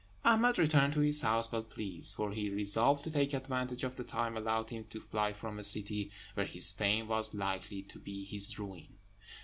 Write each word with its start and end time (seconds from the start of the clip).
Ahmed 0.25 0.57
returned 0.57 0.93
to 0.93 1.01
his 1.01 1.21
house 1.21 1.51
well 1.51 1.61
pleased; 1.61 2.15
for 2.15 2.31
he 2.31 2.49
resolved 2.49 3.03
to 3.03 3.11
take 3.11 3.35
advantage 3.35 3.83
of 3.83 3.97
the 3.97 4.03
time 4.03 4.35
allowed 4.35 4.71
him 4.71 4.83
to 4.85 4.99
fly 4.99 5.31
from 5.31 5.59
a 5.59 5.63
city 5.63 6.09
where 6.33 6.47
his 6.47 6.71
fame 6.71 7.07
was 7.07 7.35
likely 7.35 7.83
to 7.83 7.99
be 7.99 8.23
his 8.25 8.57
ruin. 8.57 8.97